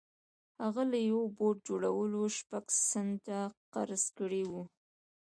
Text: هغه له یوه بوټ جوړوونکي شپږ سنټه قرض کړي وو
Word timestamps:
هغه 0.61 0.83
له 0.91 0.97
یوه 1.09 1.25
بوټ 1.37 1.55
جوړوونکي 1.67 2.35
شپږ 2.37 2.65
سنټه 2.91 3.39
قرض 3.73 4.03
کړي 4.17 4.43
وو 4.49 4.63